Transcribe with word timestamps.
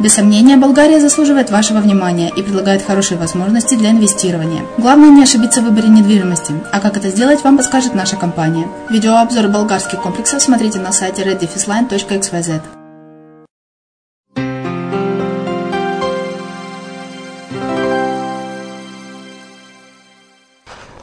Без 0.00 0.14
сомнения, 0.14 0.56
Болгария 0.56 1.00
заслуживает 1.00 1.50
вашего 1.50 1.78
внимания 1.78 2.30
и 2.34 2.42
предлагает 2.42 2.82
хорошие 2.82 3.18
возможности 3.18 3.74
для 3.74 3.90
инвестирования. 3.90 4.62
Главное 4.78 5.10
не 5.10 5.22
ошибиться 5.22 5.60
в 5.60 5.64
выборе 5.64 5.88
недвижимости, 5.88 6.54
а 6.72 6.80
как 6.80 6.96
это 6.96 7.08
сделать, 7.08 7.42
вам 7.44 7.56
подскажет 7.56 7.94
наша 7.94 8.16
компания. 8.16 8.66
Видеообзор 8.90 9.48
болгарских 9.48 10.00
комплексов 10.00 10.42
смотрите 10.42 10.78
на 10.78 10.92
сайте 10.92 11.22
reddefisline.xyz. 11.22 12.62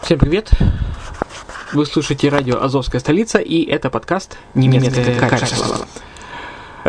Всем 0.02 0.18
привет! 0.18 0.50
Вы 1.72 1.86
слушаете 1.86 2.30
радио 2.30 2.60
«Азовская 2.60 3.00
столица» 3.00 3.38
и 3.38 3.64
это 3.64 3.92
подкаст 3.92 4.40
«Немецкое, 4.56 5.06
Немецкое 5.06 5.30
качество». 5.30 5.68
качество. 5.68 6.09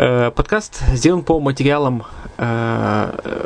Э, 0.03 0.31
подкаст 0.31 0.81
сделан 0.93 1.21
по 1.21 1.39
материалам 1.39 2.05
э, 2.39 3.45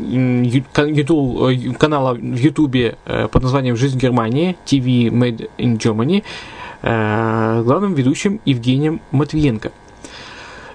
YouTube, 0.00 1.76
канала 1.76 2.14
в 2.14 2.36
Ютубе 2.36 2.96
под 3.04 3.42
названием 3.42 3.76
«Жизнь 3.76 3.98
Германии» 3.98 4.56
TV 4.64 5.10
Made 5.10 5.50
in 5.58 5.76
Germany 5.76 6.24
главным 7.62 7.92
ведущим 7.92 8.40
Евгением 8.46 9.02
Матвиенко. 9.10 9.72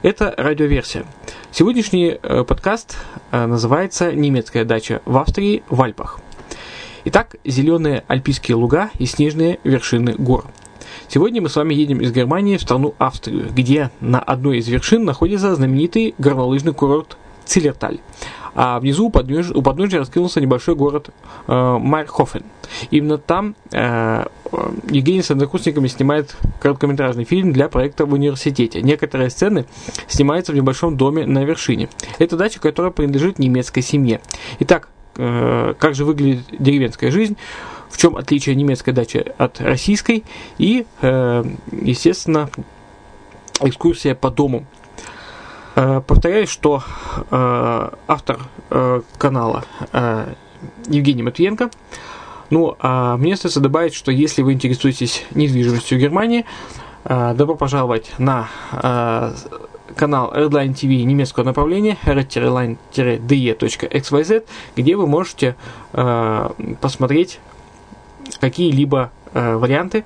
Это 0.04 0.36
радиоверсия. 0.38 1.06
Сегодняшний 1.52 2.20
подкаст 2.22 2.98
называется 3.32 4.12
«Немецкая 4.12 4.64
дача 4.64 5.02
в 5.06 5.18
Австрии 5.18 5.64
в 5.70 5.82
Альпах». 5.82 6.20
Итак, 7.06 7.36
зеленые 7.44 8.04
альпийские 8.08 8.58
луга 8.58 8.92
и 9.00 9.08
снежные 9.08 9.60
вершины 9.64 10.14
гор– 10.14 10.46
Сегодня 11.08 11.42
мы 11.42 11.50
с 11.50 11.56
вами 11.56 11.74
едем 11.74 12.02
из 12.02 12.12
Германии 12.12 12.58
в 12.58 12.62
страну 12.62 12.94
Австрию, 12.98 13.48
где 13.52 13.92
на 14.02 14.20
одной 14.20 14.58
из 14.58 14.68
вершин 14.68 15.06
находится 15.06 15.56
знаменитый 15.56 16.14
горнолыжный 16.18 16.74
курорт 16.74 17.18
Циллерталь. 17.46 18.00
А 18.56 18.80
внизу 18.80 19.08
у 19.08 19.10
подножия, 19.10 19.56
у 19.56 19.62
подножия 19.62 20.00
раскинулся 20.00 20.42
небольшой 20.42 20.76
город 20.76 21.10
э, 21.48 21.78
Майрхофен. 21.80 22.44
Именно 22.92 23.18
там 23.18 23.56
э, 23.72 24.26
Евгений 24.90 25.22
с 25.22 25.32
однокурсниками 25.32 25.88
снимает 25.88 26.36
короткометражный 26.60 27.24
фильм 27.24 27.54
для 27.54 27.70
проекта 27.70 28.06
в 28.06 28.14
университете. 28.14 28.82
Некоторые 28.82 29.30
сцены 29.30 29.66
снимаются 30.08 30.52
в 30.52 30.56
небольшом 30.56 30.98
доме 30.98 31.26
на 31.26 31.44
вершине. 31.44 31.90
Это 32.18 32.38
дача, 32.38 32.60
которая 32.60 32.92
принадлежит 32.92 33.40
немецкой 33.40 33.82
семье. 33.82 34.22
Итак, 34.60 34.90
э, 35.18 35.74
как 35.78 35.96
же 35.96 36.06
выглядит 36.06 36.46
деревенская 36.58 37.12
жизнь? 37.12 37.38
В 37.90 37.98
чем 37.98 38.16
отличие 38.16 38.56
немецкой 38.56 38.92
дачи 38.92 39.26
от 39.38 39.60
российской 39.60 40.24
и, 40.58 40.86
э, 41.02 41.44
естественно, 41.72 42.50
экскурсия 43.62 44.16
по 44.16 44.30
дому. 44.30 44.66
Э, 45.76 46.02
повторяю, 46.06 46.48
что 46.48 46.84
э, 47.30 47.90
автор 48.08 48.40
канала 49.18 49.66
Евгений 50.88 51.24
Матвиенко. 51.24 51.72
Ну, 52.52 52.76
а 52.80 53.18
мне 53.18 53.34
остается 53.34 53.60
добавить, 53.60 53.96
что 53.96 54.12
если 54.12 54.44
вы 54.44 54.54
интересуетесь 54.54 55.26
недвижимостью 55.32 56.00
Германии, 56.00 56.46
добро 57.04 57.56
пожаловать 57.56 58.12
на 58.20 58.48
канал 59.96 60.32
Redline 60.36 60.74
TV 60.74 61.02
немецкого 61.04 61.46
направления 61.46 61.98
red-line-de.xyz, 62.06 64.44
где 64.76 64.96
вы 64.96 65.08
можете 65.08 65.56
посмотреть 66.82 67.40
какие-либо 68.40 69.12
э, 69.34 69.56
варианты 69.56 70.06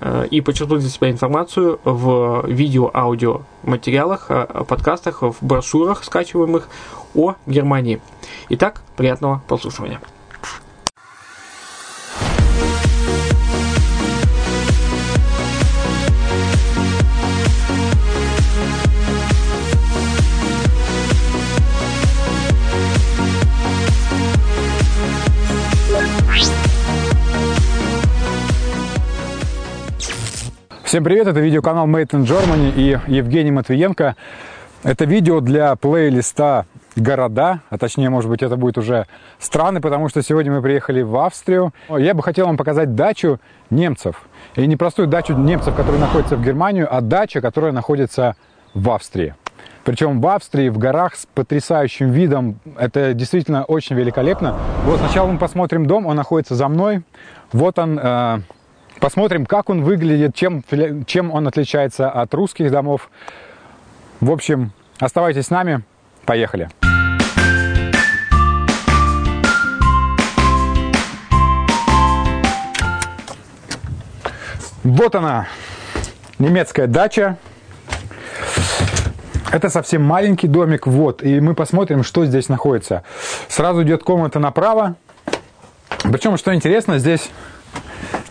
э, 0.00 0.26
и 0.30 0.40
подчеркнуть 0.40 0.80
для 0.80 0.90
себя 0.90 1.10
информацию 1.10 1.80
в 1.84 2.46
видео-аудио 2.46 3.42
материалах, 3.62 4.26
э, 4.28 4.64
подкастах, 4.66 5.22
в 5.22 5.36
брошюрах, 5.40 6.04
скачиваемых 6.04 6.68
о 7.14 7.34
Германии. 7.46 8.00
Итак, 8.48 8.82
приятного 8.96 9.42
прослушивания. 9.48 10.00
Всем 30.94 31.02
привет, 31.02 31.26
это 31.26 31.40
видеоканал 31.40 31.88
Made 31.88 32.10
in 32.10 32.22
Germany 32.22 32.72
и 32.76 32.96
Евгений 33.12 33.50
Матвиенко. 33.50 34.14
Это 34.84 35.04
видео 35.06 35.40
для 35.40 35.74
плейлиста 35.74 36.66
города, 36.94 37.62
а 37.68 37.78
точнее, 37.78 38.10
может 38.10 38.30
быть, 38.30 38.44
это 38.44 38.56
будет 38.56 38.78
уже 38.78 39.08
страны, 39.40 39.80
потому 39.80 40.08
что 40.08 40.22
сегодня 40.22 40.52
мы 40.52 40.62
приехали 40.62 41.02
в 41.02 41.16
Австрию. 41.16 41.74
Я 41.88 42.14
бы 42.14 42.22
хотел 42.22 42.46
вам 42.46 42.56
показать 42.56 42.94
дачу 42.94 43.40
немцев. 43.70 44.22
И 44.54 44.64
не 44.68 44.76
простую 44.76 45.08
дачу 45.08 45.34
немцев, 45.34 45.74
которая 45.74 46.00
находится 46.00 46.36
в 46.36 46.44
Германии, 46.44 46.86
а 46.88 47.00
дача, 47.00 47.40
которая 47.40 47.72
находится 47.72 48.36
в 48.72 48.88
Австрии. 48.88 49.34
Причем 49.84 50.20
в 50.20 50.26
Австрии, 50.28 50.68
в 50.68 50.78
горах 50.78 51.16
с 51.16 51.26
потрясающим 51.26 52.12
видом. 52.12 52.60
Это 52.78 53.14
действительно 53.14 53.64
очень 53.64 53.96
великолепно. 53.96 54.56
Вот 54.84 55.00
сначала 55.00 55.26
мы 55.26 55.38
посмотрим 55.38 55.86
дом, 55.86 56.06
он 56.06 56.14
находится 56.14 56.54
за 56.54 56.68
мной. 56.68 57.02
Вот 57.52 57.80
он, 57.80 57.98
э, 57.98 58.38
Посмотрим, 59.00 59.44
как 59.46 59.70
он 59.70 59.82
выглядит, 59.82 60.34
чем, 60.34 60.64
чем 61.06 61.30
он 61.30 61.46
отличается 61.46 62.10
от 62.10 62.32
русских 62.34 62.70
домов. 62.70 63.10
В 64.20 64.30
общем, 64.30 64.72
оставайтесь 64.98 65.46
с 65.46 65.50
нами. 65.50 65.82
Поехали. 66.24 66.68
Вот 74.84 75.14
она, 75.14 75.48
немецкая 76.38 76.86
дача. 76.86 77.38
Это 79.50 79.70
совсем 79.70 80.02
маленький 80.02 80.48
домик, 80.48 80.86
вот, 80.86 81.22
и 81.22 81.40
мы 81.40 81.54
посмотрим, 81.54 82.02
что 82.02 82.26
здесь 82.26 82.48
находится. 82.48 83.02
Сразу 83.48 83.82
идет 83.82 84.02
комната 84.02 84.38
направо. 84.38 84.96
Причем, 86.02 86.36
что 86.36 86.54
интересно, 86.54 86.98
здесь 86.98 87.30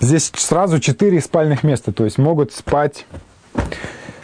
Здесь 0.04 0.34
сразу 0.36 0.82
4 0.82 1.22
спальных 1.22 1.64
места, 1.64 1.94
то 1.94 2.04
есть 2.04 2.18
могут 2.18 2.52
спать, 2.52 3.06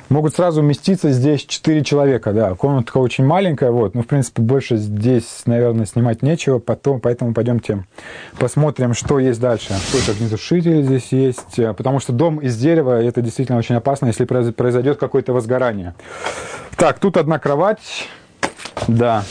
могут 0.10 0.36
сразу 0.36 0.60
уместиться 0.60 1.10
здесь 1.12 1.46
4 1.46 1.86
человека, 1.86 2.34
да. 2.34 2.54
Комнатка 2.54 2.98
очень 2.98 3.26
маленькая, 3.26 3.72
вот, 3.72 3.96
ну, 3.96 4.04
в 4.04 4.06
принципе, 4.06 4.42
больше 4.42 4.76
здесь, 4.76 5.44
наверное, 5.46 5.86
снимать 5.86 6.22
нечего, 6.22 6.60
потом, 6.60 7.00
поэтому 7.00 7.34
пойдемте 7.34 7.86
посмотрим, 8.38 8.94
что 8.94 9.20
есть 9.20 9.40
дальше. 9.40 9.70
Какой-то 9.70 10.12
огнетушитель 10.12 10.84
здесь 10.84 11.14
есть, 11.14 11.58
э, 11.58 11.74
потому 11.74 12.02
что 12.02 12.12
дом 12.12 12.40
из 12.40 12.58
дерева, 12.58 13.02
это 13.02 13.22
действительно 13.22 13.58
очень 13.58 13.76
опасно, 13.76 14.08
если 14.08 14.26
произойдет 14.26 15.00
какое-то 15.00 15.32
возгорание. 15.32 15.96
Так, 16.76 17.00
тут 17.00 17.16
одна 17.16 17.40
кровать, 17.40 18.10
да, 18.90 19.24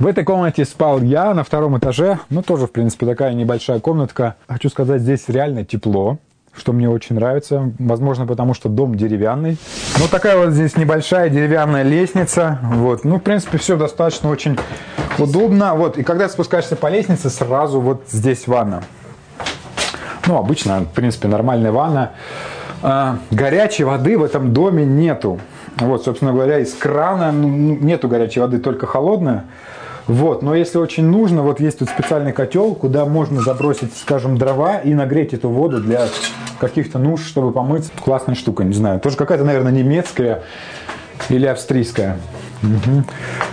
в 0.00 0.06
этой 0.06 0.24
комнате 0.24 0.64
спал 0.64 1.02
я 1.02 1.34
на 1.34 1.44
втором 1.44 1.76
этаже. 1.76 2.20
Ну, 2.30 2.40
тоже, 2.40 2.66
в 2.66 2.72
принципе, 2.72 3.04
такая 3.04 3.34
небольшая 3.34 3.80
комнатка. 3.80 4.36
Хочу 4.48 4.70
сказать, 4.70 5.02
здесь 5.02 5.28
реально 5.28 5.64
тепло 5.64 6.18
что 6.56 6.72
мне 6.72 6.90
очень 6.90 7.14
нравится. 7.14 7.72
Возможно, 7.78 8.26
потому 8.26 8.54
что 8.54 8.68
дом 8.68 8.96
деревянный. 8.96 9.56
Ну, 9.98 10.08
такая 10.10 10.36
вот 10.36 10.52
здесь 10.52 10.76
небольшая 10.76 11.30
деревянная 11.30 11.84
лестница. 11.84 12.58
Вот. 12.60 13.04
Ну, 13.04 13.18
в 13.18 13.22
принципе, 13.22 13.56
все 13.56 13.76
достаточно 13.76 14.28
очень 14.28 14.58
удобно. 15.16 15.74
Вот. 15.76 15.96
И 15.96 16.02
когда 16.02 16.28
спускаешься 16.28 16.74
по 16.74 16.88
лестнице, 16.88 17.30
сразу 17.30 17.80
вот 17.80 18.02
здесь 18.10 18.48
ванна. 18.48 18.82
Ну, 20.26 20.36
обычно, 20.36 20.80
в 20.80 20.92
принципе, 20.92 21.28
нормальная 21.28 21.70
ванна. 21.70 22.10
А, 22.82 23.18
горячей 23.30 23.84
воды 23.84 24.18
в 24.18 24.24
этом 24.24 24.52
доме 24.52 24.84
нету. 24.84 25.38
Вот, 25.76 26.04
собственно 26.04 26.32
говоря, 26.32 26.58
из 26.58 26.74
крана 26.74 27.30
ну, 27.30 27.76
нету 27.76 28.08
горячей 28.08 28.40
воды, 28.40 28.58
только 28.58 28.86
холодная. 28.86 29.44
Вот, 30.06 30.42
но 30.42 30.54
если 30.54 30.78
очень 30.78 31.04
нужно, 31.04 31.42
вот 31.42 31.60
есть 31.60 31.78
тут 31.78 31.88
специальный 31.88 32.32
котел, 32.32 32.74
куда 32.74 33.04
можно 33.04 33.40
забросить, 33.42 33.96
скажем, 33.96 34.38
дрова 34.38 34.78
и 34.78 34.94
нагреть 34.94 35.34
эту 35.34 35.48
воду 35.48 35.80
для 35.80 36.08
каких-то 36.58 36.98
нужд, 36.98 37.26
чтобы 37.26 37.52
помыться. 37.52 37.90
Классная 38.02 38.34
штука, 38.34 38.64
не 38.64 38.74
знаю. 38.74 39.00
Тоже 39.00 39.16
какая-то, 39.16 39.44
наверное, 39.44 39.72
немецкая 39.72 40.42
или 41.28 41.46
австрийская. 41.46 42.18
Угу. 42.62 43.04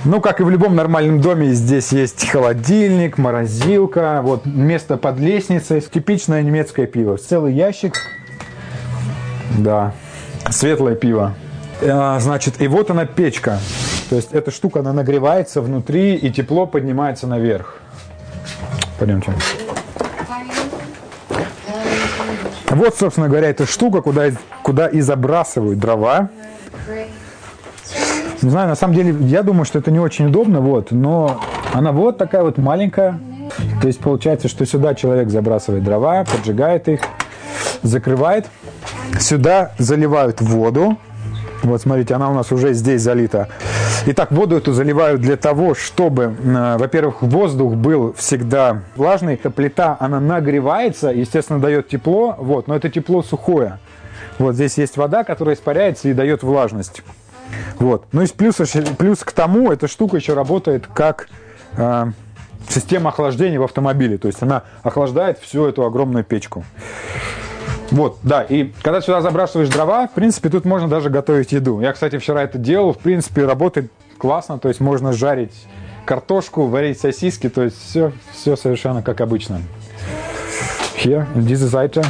Ну, 0.05 0.21
как 0.21 0.41
и 0.41 0.43
в 0.43 0.49
любом 0.49 0.75
нормальном 0.75 1.21
доме, 1.21 1.51
здесь 1.51 1.91
есть 1.91 2.27
холодильник, 2.27 3.17
морозилка, 3.17 4.21
вот 4.23 4.45
место 4.45 4.97
под 4.97 5.19
лестницей, 5.19 5.81
типичное 5.81 6.41
немецкое 6.41 6.87
пиво. 6.87 7.17
Целый 7.17 7.53
ящик, 7.53 7.93
да, 9.57 9.93
светлое 10.49 10.95
пиво. 10.95 11.35
А, 11.81 12.19
значит, 12.19 12.61
и 12.61 12.67
вот 12.67 12.89
она 12.91 13.05
печка. 13.05 13.59
То 14.09 14.15
есть 14.15 14.31
эта 14.31 14.51
штука, 14.51 14.79
она 14.79 14.93
нагревается 14.93 15.61
внутри, 15.61 16.15
и 16.15 16.31
тепло 16.31 16.65
поднимается 16.65 17.27
наверх. 17.27 17.77
Пойдемте. 18.99 19.33
Вот, 22.69 22.95
собственно 22.95 23.27
говоря, 23.27 23.49
эта 23.49 23.65
штука, 23.65 24.01
куда, 24.01 24.29
куда 24.63 24.87
и 24.87 25.01
забрасывают 25.01 25.79
дрова. 25.79 26.29
Не 28.41 28.49
знаю, 28.49 28.69
на 28.69 28.75
самом 28.75 28.93
деле, 28.93 29.15
я 29.27 29.41
думаю, 29.41 29.65
что 29.65 29.79
это 29.79 29.89
не 29.91 29.99
очень 29.99 30.27
удобно, 30.27 30.61
вот, 30.61 30.91
но 30.91 31.41
она 31.73 31.91
вот 31.91 32.17
такая 32.17 32.43
вот 32.43 32.57
маленькая. 32.57 33.19
То 33.81 33.87
есть 33.87 33.99
получается, 33.99 34.47
что 34.47 34.65
сюда 34.65 34.93
человек 34.93 35.29
забрасывает 35.29 35.83
дрова, 35.83 36.23
поджигает 36.23 36.87
их, 36.87 37.01
закрывает. 37.81 38.45
Сюда 39.19 39.71
заливают 39.79 40.41
воду, 40.41 40.97
вот 41.63 41.81
смотрите, 41.81 42.13
она 42.13 42.29
у 42.29 42.33
нас 42.33 42.51
уже 42.51 42.73
здесь 42.73 43.01
залита. 43.01 43.49
Итак, 44.09 44.31
воду 44.31 44.55
эту 44.55 44.71
заливают 44.71 45.19
для 45.19 45.35
того, 45.35 45.75
чтобы, 45.75 46.33
э, 46.41 46.77
во-первых, 46.77 47.21
воздух 47.23 47.73
был 47.73 48.13
всегда 48.13 48.83
влажный. 48.95 49.33
Эта 49.33 49.51
плита, 49.51 49.97
она 49.99 50.21
нагревается, 50.21 51.09
естественно, 51.09 51.59
дает 51.59 51.89
тепло, 51.89 52.33
вот, 52.37 52.69
но 52.69 52.75
это 52.77 52.89
тепло 52.89 53.21
сухое. 53.21 53.79
Вот 54.39 54.55
здесь 54.55 54.77
есть 54.77 54.95
вода, 54.95 55.25
которая 55.25 55.55
испаряется 55.55 56.07
и 56.07 56.13
дает 56.13 56.41
влажность. 56.41 57.03
Вот. 57.79 58.05
Ну 58.13 58.21
и 58.21 58.27
плюс, 58.27 58.55
плюс 58.97 59.19
к 59.25 59.33
тому, 59.33 59.73
эта 59.73 59.89
штука 59.89 60.15
еще 60.15 60.35
работает 60.35 60.87
как 60.87 61.27
э, 61.75 62.05
система 62.69 63.09
охлаждения 63.09 63.59
в 63.59 63.63
автомобиле. 63.63 64.17
То 64.17 64.29
есть 64.29 64.41
она 64.41 64.63
охлаждает 64.83 65.37
всю 65.39 65.65
эту 65.65 65.83
огромную 65.83 66.23
печку. 66.23 66.63
Вот, 67.91 68.17
да, 68.23 68.43
и 68.43 68.71
когда 68.81 69.01
сюда 69.01 69.21
забрасываешь 69.21 69.69
дрова, 69.69 70.07
в 70.07 70.13
принципе, 70.13 70.49
тут 70.49 70.65
можно 70.65 70.87
даже 70.87 71.09
готовить 71.09 71.51
еду. 71.53 71.79
Я, 71.79 71.93
кстати, 71.93 72.17
вчера 72.17 72.43
это 72.43 72.57
делал, 72.57 72.93
в 72.93 72.97
принципе, 72.97 73.45
работает 73.45 73.91
классно, 74.17 74.59
то 74.59 74.67
есть 74.67 74.81
можно 74.81 75.13
жарить 75.13 75.53
картошку, 76.05 76.67
варить 76.67 76.99
сосиски, 76.99 77.49
то 77.49 77.63
есть 77.63 77.77
все, 77.81 78.11
все 78.33 78.55
совершенно 78.55 79.01
как 79.01 79.21
обычно. 79.21 79.61
Hier, 80.97 81.25
in 81.35 81.45
diese 81.45 81.69
Seite. 81.69 82.03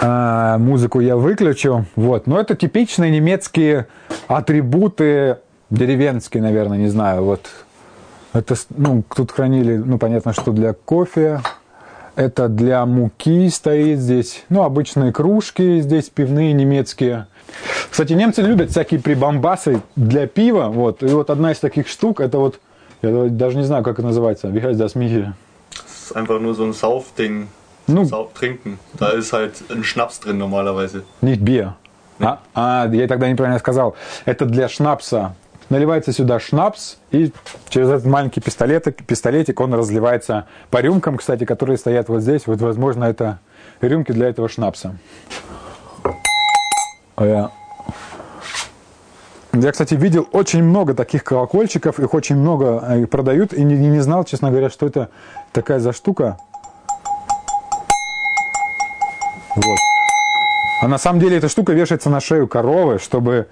А, 0.00 0.56
музыку 0.58 1.00
я 1.00 1.16
выключу. 1.16 1.84
Вот. 1.96 2.26
Но 2.26 2.40
это 2.40 2.56
типичные 2.56 3.10
немецкие 3.10 3.86
атрибуты, 4.28 5.38
деревенские, 5.68 6.42
наверное, 6.42 6.78
не 6.78 6.88
знаю. 6.88 7.24
Вот 7.24 7.48
это, 8.32 8.54
ну, 8.70 9.02
тут 9.14 9.32
хранили, 9.32 9.76
ну, 9.76 9.98
понятно, 9.98 10.32
что 10.32 10.52
для 10.52 10.72
кофе. 10.72 11.40
Это 12.16 12.48
для 12.48 12.84
муки 12.86 13.48
стоит 13.48 13.98
здесь. 13.98 14.44
Ну, 14.48 14.62
обычные 14.62 15.12
кружки 15.12 15.80
здесь 15.80 16.10
пивные 16.10 16.52
немецкие. 16.52 17.28
Кстати, 17.90 18.12
немцы 18.12 18.42
любят 18.42 18.70
всякие 18.70 19.00
прибамбасы 19.00 19.80
для 19.96 20.26
пива. 20.26 20.66
Вот. 20.66 21.02
И 21.02 21.06
вот 21.06 21.30
одна 21.30 21.52
из 21.52 21.60
таких 21.60 21.88
штук, 21.88 22.20
это 22.20 22.38
вот, 22.38 22.60
я 23.02 23.26
даже 23.28 23.56
не 23.56 23.64
знаю, 23.64 23.84
как 23.84 23.98
это 23.98 24.08
называется. 24.08 24.48
Wie 24.48 24.60
heißt 24.60 24.78
das, 24.78 24.94
Michi? 24.94 25.32
Einfach 26.14 26.40
nur 26.40 26.54
so 26.54 26.64
ein 26.64 26.72
Saufding. 26.72 27.46
Ну, 27.86 28.08
trinken. 28.38 28.78
Da 28.98 29.10
ist 29.10 29.32
halt 29.32 29.54
ein 29.70 29.82
Schnaps 29.84 30.20
drin 30.20 30.38
normalerweise. 30.38 31.04
Nicht 31.22 31.44
Bier. 31.44 31.74
А, 32.20 32.40
а, 32.54 32.88
я 32.92 33.08
тогда 33.08 33.28
неправильно 33.28 33.58
сказал. 33.58 33.96
Это 34.26 34.44
для 34.44 34.68
шнапса. 34.68 35.34
Наливается 35.70 36.12
сюда 36.12 36.40
шнапс, 36.40 36.96
и 37.12 37.32
через 37.68 37.88
этот 37.88 38.04
маленький 38.04 38.40
пистолетик, 38.40 39.04
пистолетик 39.06 39.60
он 39.60 39.72
разливается 39.72 40.46
по 40.68 40.78
рюмкам, 40.78 41.16
кстати, 41.16 41.44
которые 41.44 41.78
стоят 41.78 42.08
вот 42.08 42.22
здесь. 42.22 42.48
Вот, 42.48 42.60
возможно, 42.60 43.04
это 43.04 43.38
рюмки 43.80 44.10
для 44.10 44.28
этого 44.28 44.48
шнапса. 44.48 44.96
Я, 47.16 47.52
я, 49.52 49.70
кстати, 49.70 49.94
видел 49.94 50.26
очень 50.32 50.64
много 50.64 50.94
таких 50.94 51.22
колокольчиков, 51.22 52.00
их 52.00 52.14
очень 52.14 52.34
много 52.34 52.84
э, 52.88 53.06
продают, 53.06 53.52
и 53.52 53.62
не, 53.62 53.76
не 53.76 54.00
знал, 54.00 54.24
честно 54.24 54.50
говоря, 54.50 54.70
что 54.70 54.86
это 54.86 55.10
такая 55.52 55.78
за 55.78 55.92
штука. 55.92 56.36
Вот. 59.54 59.78
А 60.82 60.88
на 60.88 60.98
самом 60.98 61.20
деле 61.20 61.36
эта 61.36 61.48
штука 61.48 61.74
вешается 61.74 62.10
на 62.10 62.20
шею 62.20 62.48
коровы, 62.48 62.98
чтобы 62.98 63.48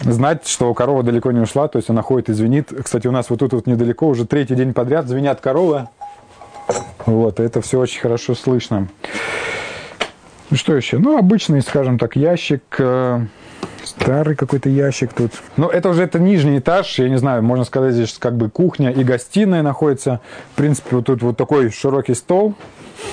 знать, 0.00 0.46
что 0.46 0.72
корова 0.74 1.02
далеко 1.02 1.32
не 1.32 1.40
ушла, 1.40 1.68
то 1.68 1.76
есть 1.78 1.90
она 1.90 2.02
ходит 2.02 2.28
и 2.28 2.32
звенит. 2.32 2.72
Кстати, 2.82 3.06
у 3.06 3.12
нас 3.12 3.30
вот 3.30 3.40
тут 3.40 3.52
вот 3.52 3.66
недалеко 3.66 4.08
уже 4.08 4.26
третий 4.26 4.54
день 4.54 4.72
подряд 4.72 5.08
звенят 5.08 5.40
коровы. 5.40 5.88
Вот, 7.06 7.40
это 7.40 7.60
все 7.60 7.78
очень 7.78 8.00
хорошо 8.00 8.34
слышно. 8.34 8.88
Ну, 10.50 10.56
что 10.56 10.74
еще? 10.74 10.98
Ну, 10.98 11.16
обычный, 11.16 11.62
скажем 11.62 11.98
так, 11.98 12.16
ящик, 12.16 12.62
э, 12.78 13.20
старый 13.84 14.34
какой-то 14.34 14.68
ящик 14.68 15.12
тут. 15.12 15.32
Но 15.56 15.68
это 15.68 15.88
уже 15.88 16.02
это 16.02 16.18
нижний 16.18 16.58
этаж, 16.58 16.98
я 16.98 17.08
не 17.08 17.18
знаю, 17.18 17.42
можно 17.42 17.64
сказать, 17.64 17.94
здесь 17.94 18.16
как 18.18 18.36
бы 18.36 18.50
кухня 18.50 18.90
и 18.90 19.04
гостиная 19.04 19.62
находится. 19.62 20.20
В 20.52 20.56
принципе, 20.56 20.96
вот 20.96 21.06
тут 21.06 21.22
вот 21.22 21.36
такой 21.36 21.70
широкий 21.70 22.14
стол. 22.14 22.54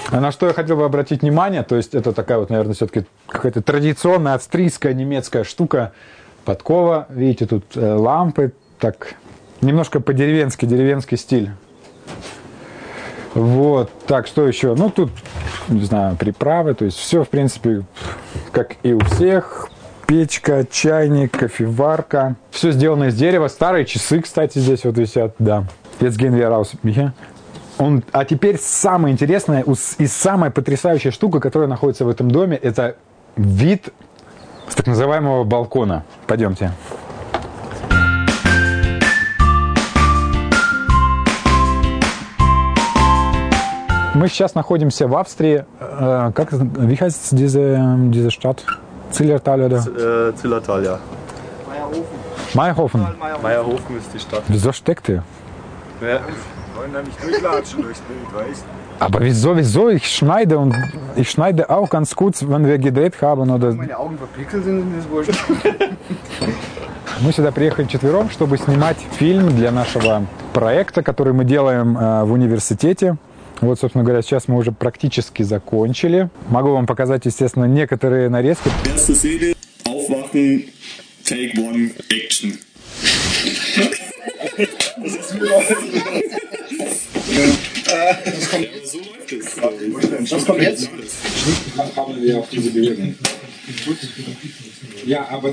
А 0.10 0.20
на 0.20 0.32
что 0.32 0.48
я 0.48 0.54
хотел 0.54 0.78
бы 0.78 0.86
обратить 0.86 1.22
внимание, 1.22 1.64
то 1.64 1.76
есть 1.76 1.96
это 1.96 2.12
такая 2.12 2.40
вот, 2.40 2.50
наверное, 2.50 2.74
все-таки 2.74 3.06
какая-то 3.28 3.62
традиционная 3.62 4.34
австрийская 4.34 4.94
немецкая 4.94 5.44
штука, 5.44 5.94
подкова, 6.48 7.08
видите, 7.10 7.46
тут 7.46 7.76
э, 7.76 7.94
лампы, 7.94 8.54
так, 8.80 9.16
немножко 9.60 10.00
по-деревенски, 10.00 10.66
деревенский 10.66 11.18
стиль. 11.18 11.52
Вот, 13.34 13.92
так, 14.08 14.28
что 14.28 14.48
еще? 14.48 14.74
Ну, 14.74 14.90
тут, 14.90 15.12
не 15.68 15.84
знаю, 15.84 16.16
приправы, 16.16 16.74
то 16.74 16.86
есть 16.86 16.98
все, 16.98 17.26
в 17.26 17.30
принципе, 17.30 17.84
как 18.54 18.78
и 18.82 18.94
у 18.94 19.00
всех. 19.02 19.70
Печка, 20.06 20.66
чайник, 20.72 21.38
кофеварка. 21.38 22.38
Все 22.50 22.72
сделано 22.72 23.10
из 23.10 23.16
дерева. 23.16 23.50
Старые 23.50 23.84
часы, 23.84 24.22
кстати, 24.22 24.58
здесь 24.60 24.86
вот 24.86 24.98
висят, 24.98 25.36
да. 25.40 25.66
Он, 27.78 28.06
а 28.14 28.24
теперь 28.24 28.58
самое 28.58 29.12
интересное 29.12 29.66
и 29.98 30.08
самая 30.08 30.50
потрясающая 30.50 31.12
штука, 31.12 31.42
которая 31.42 31.68
находится 31.68 32.06
в 32.06 32.10
этом 32.10 32.32
доме, 32.32 32.56
это 32.56 32.96
вид 33.36 33.90
с 34.70 34.76
так 34.76 34.88
называемого 34.88 35.44
балкона. 35.44 36.04
Пойдемте. 36.28 36.72
Мы 44.14 44.30
сейчас 44.30 44.56
находимся 44.56 45.08
в 45.08 45.16
Австрии. 45.16 45.66
Э, 45.80 46.32
как, 46.34 46.50
diese, 47.32 48.10
diese 48.12 48.32
Stadt? 48.32 48.66
Zillertal 49.12 49.62
oder? 49.62 49.78
Äh, 49.78 50.36
Zillertal, 50.36 50.84
ja. 50.84 51.00
Meyerhofen. 52.56 53.06
Meierhofen 53.42 53.98
ist 53.98 54.14
die 54.14 54.20
Stadt. 54.20 54.44
Wieso 54.48 54.72
steckt 54.72 55.10
ihr? 55.10 55.24
Ja. 56.02 56.20
wollen 56.78 56.94
da 56.94 57.02
nicht 57.02 57.22
durchlatschen 57.24 57.82
durchs 57.82 58.02
Bild, 58.02 58.34
weißt 58.34 58.66
Aber 59.00 59.22
wieso, 59.22 59.56
wieso? 59.56 59.90
Ich 59.90 60.08
schneide 60.08 60.58
und 60.58 60.76
ich 61.16 61.30
schneide 61.30 61.70
auch 61.70 61.90
ganz 61.90 62.16
gut, 62.16 62.36
wenn 62.50 62.66
wir 62.66 62.78
gedreht 62.78 63.22
haben. 63.22 63.50
Oder... 63.50 63.74
Meine 63.74 63.98
Augen 63.98 64.18
verpixelt 64.18 64.64
sind, 64.64 64.86
das 64.98 65.10
wurscht. 65.10 65.32
Мы 67.22 67.32
сюда 67.32 67.52
приехали 67.52 67.88
четвером, 67.88 68.30
чтобы 68.30 68.58
снимать 68.58 68.98
фильм 69.14 69.56
для 69.56 69.72
нашего 69.72 70.26
проекта, 70.54 71.02
который 71.02 71.34
мы 71.34 71.46
делаем 71.46 71.98
э, 71.98 72.24
в 72.26 72.32
университете. 72.32 73.18
Вот, 73.60 73.80
собственно 73.80 74.04
говоря, 74.04 74.22
сейчас 74.22 74.48
мы 74.48 74.56
уже 74.56 74.72
практически 74.72 75.42
закончили. 75.42 76.30
Могу 76.50 76.74
вам 76.74 76.86
показать, 76.86 77.26
естественно, 77.26 77.66
некоторые 77.66 78.30
нарезки. 78.30 78.70
Erste 78.86 79.16
Szene, 79.16 79.56
aufwachen, 79.86 80.70
take 81.24 81.54
one, 81.58 81.92
action. 82.12 82.60
das 87.88 88.92
so 90.30 90.46
kommt 90.46 90.62
jetzt? 90.62 90.90
haben 91.96 92.22
wir 92.22 92.38
auf 92.38 92.50
diese 92.50 92.72
Bewegung. 92.72 93.16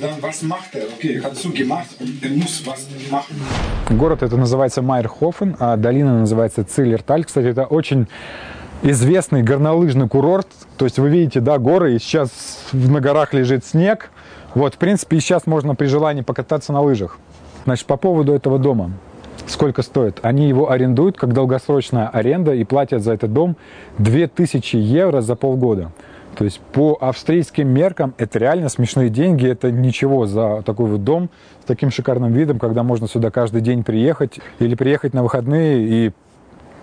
Dann 0.01 0.23
was 0.23 0.43
macht 0.43 0.75
er? 0.75 0.85
Okay, 0.97 1.21
hat 1.23 1.37
so 1.37 1.51
gemacht 1.51 1.91
und 2.01 2.23
er 2.23 2.31
muss 2.31 2.63
was 2.67 2.87
machen. 3.11 3.37
Город 3.91 4.23
это 4.23 4.37
называется 4.37 4.83
Майерхофен, 4.83 5.57
а 5.59 5.77
долина 5.77 6.21
называется 6.21 6.65
Циллерталь. 6.65 7.25
Кстати, 7.25 7.47
это 7.47 7.67
очень 7.67 8.07
известный 8.83 9.43
горнолыжный 9.43 10.09
курорт. 10.09 10.49
То 10.77 10.85
есть 10.85 10.99
вы 10.99 11.09
видите, 11.11 11.41
да, 11.41 11.59
горы, 11.59 11.95
и 11.95 11.99
сейчас 11.99 12.31
на 12.73 13.01
горах 13.01 13.33
лежит 13.35 13.65
снег. 13.65 14.11
Вот, 14.55 14.75
в 14.75 14.79
принципе, 14.79 15.17
и 15.17 15.21
сейчас 15.21 15.47
можно 15.47 15.75
при 15.75 15.87
желании 15.87 16.23
покататься 16.23 16.73
на 16.73 16.81
лыжах. 16.81 17.19
Значит, 17.65 17.87
по 17.87 17.97
поводу 17.97 18.33
этого 18.33 18.59
дома. 18.59 18.93
Сколько 19.47 19.83
стоит? 19.83 20.19
Они 20.23 20.49
его 20.49 20.71
арендуют 20.71 21.17
как 21.17 21.33
долгосрочная 21.33 22.09
аренда 22.09 22.55
и 22.55 22.65
платят 22.65 23.03
за 23.03 23.13
этот 23.13 23.33
дом 23.33 23.57
2000 23.99 24.77
евро 24.77 25.21
за 25.21 25.37
полгода. 25.37 25.93
То 26.37 26.45
есть 26.45 26.61
по 26.73 26.97
австрийским 27.01 27.69
меркам 27.69 28.15
это 28.19 28.39
реально 28.39 28.69
смешные 28.69 29.09
деньги, 29.09 29.47
это 29.47 29.71
ничего 29.71 30.27
за 30.27 30.63
такой 30.63 30.87
вот 30.87 31.05
дом 31.05 31.31
с 31.63 31.67
таким 31.67 31.91
шикарным 31.91 32.33
видом, 32.33 32.59
когда 32.59 32.83
можно 32.83 33.07
сюда 33.07 33.31
каждый 33.31 33.61
день 33.61 33.85
приехать 33.85 34.41
или 34.59 34.75
приехать 34.75 35.15
на 35.15 35.23
выходные 35.23 35.87
и 35.87 36.13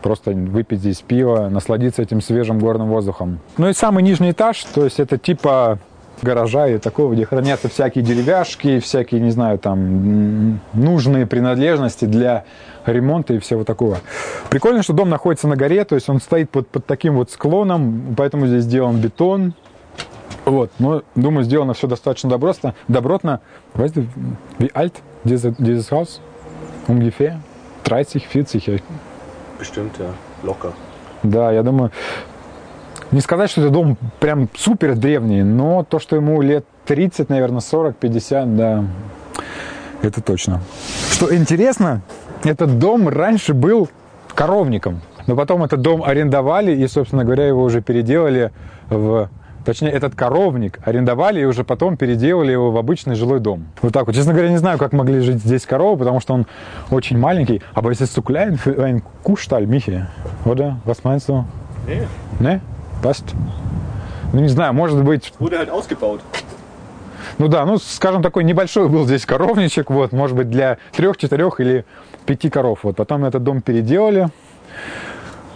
просто 0.02 0.32
выпить 0.32 0.80
здесь 0.80 1.02
пиво, 1.02 1.50
насладиться 1.50 2.02
этим 2.02 2.22
свежим 2.22 2.60
горным 2.60 2.88
воздухом. 2.88 3.40
Ну 3.58 3.70
и 3.70 3.74
самый 3.74 4.04
нижний 4.04 4.32
этаж, 4.32 4.64
то 4.74 4.84
есть 4.84 5.00
это 5.00 5.18
типа 5.18 5.80
гаража 6.22 6.68
и 6.68 6.78
такого, 6.78 7.14
где 7.14 7.26
хранятся 7.26 7.70
всякие 7.70 8.04
деревяшки, 8.04 8.80
всякие, 8.80 9.22
не 9.22 9.32
знаю, 9.32 9.60
там, 9.60 10.60
нужные 10.74 11.26
принадлежности 11.26 12.06
для 12.06 12.46
ремонта 12.86 13.34
и 13.34 13.40
всего 13.40 13.64
такого. 13.64 13.98
Прикольно, 14.50 14.84
что 14.84 14.94
дом 14.94 15.10
находится 15.10 15.48
на 15.48 15.56
горе, 15.56 15.84
то 15.86 15.96
есть 15.96 16.10
он 16.10 16.20
стоит 16.20 16.50
под, 16.50 16.68
под 16.68 16.86
таким 16.86 17.16
вот 17.16 17.32
склоном, 17.32 18.16
поэтому 18.18 18.48
здесь 18.48 18.64
сделан 18.64 18.98
бетон. 18.98 19.54
Вот, 20.46 20.72
но, 20.80 21.04
думаю, 21.16 21.44
сделано 21.44 21.74
все 21.74 21.88
достаточно 21.88 22.30
добротно. 22.30 22.74
добротно. 22.88 23.42
Weißt 23.76 23.96
du, 23.96 24.08
wie 24.58 24.74
alt 24.74 24.94
diese, 25.24 25.52
dieses 25.52 25.92
Haus? 25.92 26.20
Ungefähr? 26.88 27.40
30, 27.84 28.28
40? 28.28 28.82
Bestimmt, 29.60 30.00
ja. 30.00 30.14
Locker. 30.44 30.74
Да, 31.24 31.52
я 31.52 31.62
думаю, 31.62 31.92
не 33.12 33.22
сказать, 33.22 33.50
что 33.50 33.62
это 33.62 33.70
дом 33.70 33.98
прям 34.20 34.50
супер 34.56 34.96
древний, 34.96 35.44
но 35.44 35.84
то, 35.84 36.00
что 36.00 36.16
ему 36.16 36.42
лет 36.42 36.66
30, 36.86 37.30
наверное, 37.30 37.62
40, 37.62 37.96
50, 37.96 38.56
да, 38.56 38.86
это 40.02 40.22
точно. 40.22 40.62
Что 41.12 41.36
интересно, 41.36 42.02
этот 42.44 42.80
дом 42.80 43.10
раньше 43.10 43.54
был 43.54 43.90
коровником, 44.34 45.02
но 45.28 45.36
потом 45.36 45.64
этот 45.64 45.82
дом 45.82 46.04
арендовали 46.04 46.76
и, 46.76 46.88
собственно 46.88 47.24
говоря, 47.24 47.48
его 47.48 47.64
уже 47.64 47.82
переделали 47.82 48.52
в 48.90 49.30
точнее, 49.64 49.92
этот 49.92 50.16
коровник 50.16 50.80
арендовали 50.84 51.42
и 51.42 51.46
уже 51.46 51.64
потом 51.64 51.98
переделали 51.98 52.52
его 52.52 52.72
в 52.72 52.78
обычный 52.78 53.16
жилой 53.16 53.40
дом. 53.40 53.66
Вот 53.82 53.94
так 53.94 54.08
вот. 54.08 54.16
Честно 54.16 54.34
говоря, 54.34 54.50
не 54.50 54.58
знаю, 54.58 54.78
как 54.78 54.94
могли 54.94 55.20
жить 55.20 55.38
здесь 55.38 55.66
коровы, 55.66 56.00
потому 56.00 56.20
что 56.20 56.34
он 56.34 56.48
очень 56.90 57.18
маленький. 57.18 57.62
Aber 57.76 57.92
es 57.92 58.02
ist 58.02 58.14
zu 58.14 58.22
klein 58.22 58.58
für 58.58 58.84
einen 58.84 59.04
Kuhstall, 59.24 59.68
Michi. 59.68 60.04
Passt? 63.02 63.34
Ну, 64.34 64.40
не 64.40 64.48
знаю, 64.48 64.74
может 64.74 65.04
быть, 65.04 65.34
wurde 65.40 65.58
halt 65.58 65.70
ausgebaut. 65.70 66.22
ну 67.38 67.48
да, 67.48 67.66
ну, 67.66 67.78
скажем, 67.78 68.22
такой 68.22 68.44
небольшой 68.44 68.88
был 68.88 69.06
здесь 69.06 69.26
коровничек, 69.26 69.90
вот, 69.90 70.12
может 70.12 70.38
быть, 70.38 70.50
для 70.50 70.78
трех, 70.94 71.18
четырех 71.18 71.60
или 71.60 71.86
пяти 72.26 72.50
коров. 72.50 72.84
Вот, 72.84 72.96
потом 72.96 73.26
этот 73.26 73.44
дом 73.44 73.62
переделали, 73.62 74.30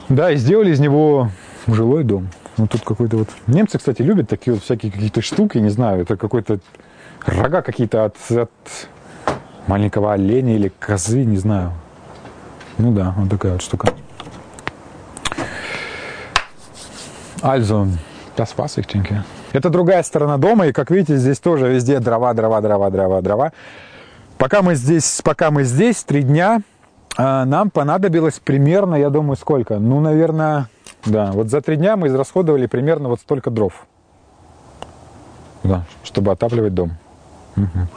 да, 0.09 0.31
и 0.31 0.35
сделали 0.35 0.71
из 0.71 0.79
него 0.79 1.29
жилой 1.67 2.03
дом. 2.03 2.29
Ну, 2.57 2.67
тут 2.67 2.81
какой-то 2.81 3.17
вот... 3.17 3.29
Немцы, 3.47 3.77
кстати, 3.77 4.01
любят 4.01 4.29
такие 4.29 4.53
вот 4.53 4.63
всякие 4.63 4.91
какие-то 4.91 5.21
штуки, 5.21 5.57
не 5.57 5.69
знаю, 5.69 6.01
это 6.01 6.17
какой-то 6.17 6.59
рога 7.25 7.61
какие-то 7.61 8.05
от, 8.05 8.15
от 8.31 8.51
маленького 9.67 10.13
оленя 10.13 10.55
или 10.55 10.71
козы, 10.79 11.23
не 11.23 11.37
знаю. 11.37 11.73
Ну 12.77 12.91
да, 12.91 13.13
вот 13.17 13.29
такая 13.29 13.53
вот 13.53 13.61
штука. 13.61 13.89
Also, 17.45 17.87
das 18.35 18.57
war's, 18.57 18.75
ich 18.77 18.87
denke. 18.87 19.23
Это 19.53 19.69
другая 19.69 20.01
сторона 20.01 20.37
дома, 20.37 20.65
и 20.65 20.71
как 20.71 20.89
видите, 20.89 21.15
здесь 21.17 21.37
тоже 21.37 21.67
везде 21.67 21.99
дрова, 21.99 22.33
дрова, 22.33 22.59
дрова, 22.59 22.89
дрова, 22.89 23.21
дрова. 23.21 23.51
Пока 24.39 24.63
мы 24.63 24.73
здесь, 24.73 25.21
пока 25.23 25.51
мы 25.51 25.63
здесь, 25.63 26.03
три 26.03 26.23
дня, 26.23 26.61
а, 27.15 27.45
нам 27.45 27.69
понадобилось 27.69 28.39
примерно, 28.43 28.95
я 28.95 29.11
думаю, 29.11 29.37
сколько? 29.37 29.77
Ну, 29.77 29.99
наверное, 29.99 30.69
да, 31.05 31.31
вот 31.33 31.49
за 31.49 31.61
три 31.61 31.75
дня 31.75 31.95
мы 31.97 32.07
израсходовали 32.07 32.65
примерно 32.65 33.09
вот 33.09 33.19
столько 33.19 33.51
дров. 33.51 33.85
Да, 35.63 35.83
чтобы 36.03 36.31
отапливать 36.31 36.73
дом. 36.73 36.93
Мгм. 37.55 37.87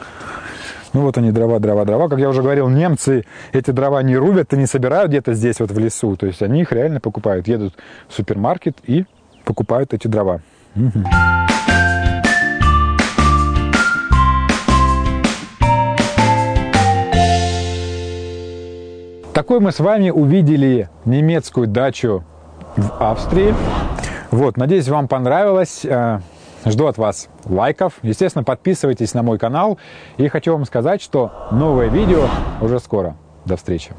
Ну 0.93 1.01
вот 1.01 1.17
они, 1.17 1.31
дрова, 1.31 1.59
дрова, 1.59 1.85
дрова. 1.85 2.07
Как 2.07 2.19
я 2.19 2.29
уже 2.29 2.43
говорил, 2.43 2.69
немцы 2.69 3.25
эти 3.51 3.71
дрова 3.71 4.03
не 4.03 4.15
рубят 4.15 4.53
и 4.53 4.57
не 4.57 4.67
собирают 4.67 5.09
где-то 5.09 5.33
здесь 5.33 5.59
вот 5.59 5.71
в 5.71 5.79
лесу. 5.79 6.15
То 6.17 6.27
есть 6.27 6.43
они 6.43 6.61
их 6.61 6.71
реально 6.71 6.99
покупают. 6.99 7.47
Едут 7.47 7.73
в 8.07 8.13
супермаркет 8.13 8.77
и 8.83 9.05
покупают 9.49 9.95
эти 9.95 10.07
дрова. 10.07 10.41
Мгм. 10.75 11.03
Такой 19.33 19.59
мы 19.59 19.71
с 19.71 19.79
вами 19.79 20.11
увидели 20.11 20.89
немецкую 21.05 21.67
дачу 21.67 22.23
в 22.77 23.03
Австрии. 23.03 23.55
Вот, 24.29 24.57
надеюсь, 24.57 24.87
вам 24.87 25.07
понравилось. 25.07 25.83
Э, 25.83 26.19
Жду 26.65 26.87
от 26.87 26.97
вас 26.97 27.29
лайков. 27.45 27.93
Естественно, 28.03 28.43
подписывайтесь 28.43 29.13
на 29.13 29.23
мой 29.23 29.39
канал. 29.39 29.79
И 30.17 30.27
хочу 30.27 30.51
вам 30.51 30.65
сказать, 30.65 31.01
что 31.01 31.31
новое 31.51 31.87
видео 31.87 32.27
уже 32.61 32.79
скоро. 32.79 33.15
До 33.45 33.55
встречи. 33.55 33.93